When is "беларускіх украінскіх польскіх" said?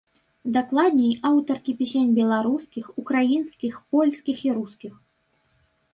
2.21-4.37